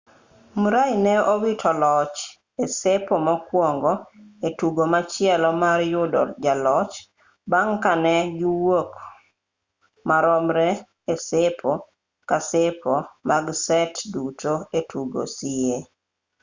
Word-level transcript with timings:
murray 0.61 0.93
ne 1.05 1.13
owito 1.33 1.71
loch 1.83 2.17
e 2.63 2.65
sepo 2.79 3.13
mokuongo 3.25 3.93
e 4.47 4.49
tugo 4.57 4.83
machielo 4.93 5.49
mar 5.63 5.79
yudo 5.93 6.21
jaloch 6.43 6.93
bang' 7.51 7.77
ka 7.83 7.93
ne 8.03 8.15
giwuok 8.37 8.91
maromre 10.09 10.69
e 11.13 11.15
sepo 11.29 11.71
ka 12.29 12.37
sepo 12.49 12.93
mag 13.29 13.45
set 13.65 13.95
duto 14.13 14.53
e 14.77 14.79
tugo 14.89 15.21
sie 15.35 15.77